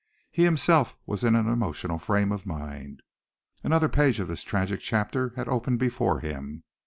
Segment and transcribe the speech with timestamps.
[0.31, 3.03] He himself was in an emotional frame of mind.
[3.63, 6.63] Another page of this tragic chapter had opened before him.